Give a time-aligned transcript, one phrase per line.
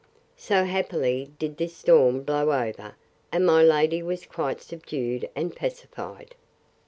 [0.37, 2.95] So happily did this storm blow over;
[3.31, 6.33] and my lady was quite subdued and pacified.